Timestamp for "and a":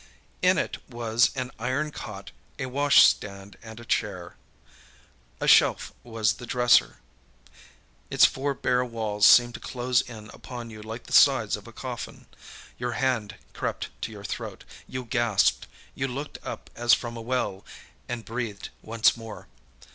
3.61-3.85